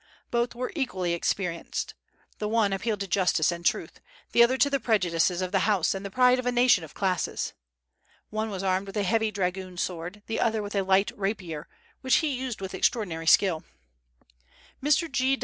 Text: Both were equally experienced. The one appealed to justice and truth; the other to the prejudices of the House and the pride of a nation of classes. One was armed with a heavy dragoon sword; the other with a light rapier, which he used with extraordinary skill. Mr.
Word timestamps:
Both 0.31 0.55
were 0.55 0.71
equally 0.75 1.13
experienced. 1.13 1.93
The 2.39 2.47
one 2.47 2.73
appealed 2.73 3.01
to 3.01 3.07
justice 3.07 3.51
and 3.51 3.63
truth; 3.63 3.99
the 4.31 4.41
other 4.41 4.57
to 4.57 4.67
the 4.67 4.79
prejudices 4.79 5.43
of 5.43 5.51
the 5.51 5.67
House 5.69 5.93
and 5.93 6.03
the 6.03 6.09
pride 6.09 6.39
of 6.39 6.47
a 6.47 6.51
nation 6.51 6.83
of 6.83 6.95
classes. 6.95 7.53
One 8.31 8.49
was 8.49 8.63
armed 8.63 8.87
with 8.87 8.97
a 8.97 9.03
heavy 9.03 9.29
dragoon 9.29 9.77
sword; 9.77 10.23
the 10.25 10.39
other 10.39 10.63
with 10.63 10.73
a 10.73 10.81
light 10.81 11.11
rapier, 11.15 11.67
which 12.01 12.15
he 12.15 12.29
used 12.29 12.61
with 12.61 12.73
extraordinary 12.73 13.27
skill. 13.27 13.63
Mr. 14.81 15.07